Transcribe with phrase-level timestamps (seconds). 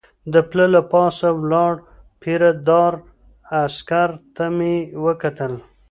[0.33, 1.73] د پله له پاسه ولاړ
[2.21, 2.93] پیره دار
[3.61, 5.53] عسکر ته مې وکتل.